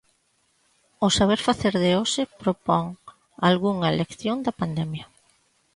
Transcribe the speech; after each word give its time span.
O 1.05 1.07
'Saber 1.11 1.39
facer' 1.47 1.79
de 1.83 1.91
hoxe 1.99 2.21
propón 2.41 2.85
"algunha 3.47 3.89
lección 3.99 4.37
da 4.45 4.57
pandemia". 4.59 5.05